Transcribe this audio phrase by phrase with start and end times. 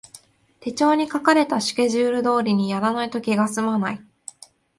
[0.61, 4.01] 手帳に書かれたスケジュール通りにやらないと気がすまない